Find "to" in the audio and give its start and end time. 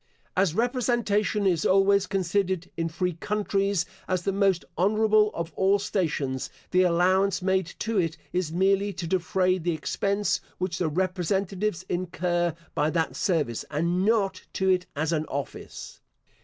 7.77-7.99, 8.93-9.05, 14.53-14.69